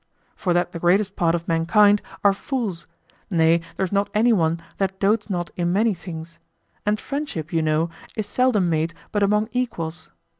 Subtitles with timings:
[0.35, 2.87] For that the greatest part of mankind are fools,
[3.29, 6.39] nay there is not anyone that dotes not in many things;
[6.87, 10.09] and friendship, you know, is seldom made but among equals.